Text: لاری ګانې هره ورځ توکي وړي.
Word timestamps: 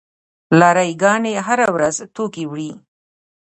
لاری 0.59 0.91
ګانې 1.01 1.33
هره 1.47 1.67
ورځ 1.75 1.95
توکي 2.15 2.43
وړي. 2.47 2.71